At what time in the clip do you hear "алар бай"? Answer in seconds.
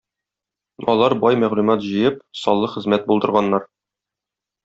0.93-1.37